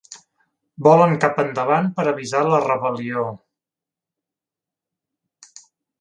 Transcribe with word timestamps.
Volen 0.87 1.11
cap 1.25 1.41
endavant 1.43 1.91
per 1.99 2.05
avisar 2.13 2.41
a 2.45 2.49
La 2.53 2.61
Rebel·lió. 2.63 3.27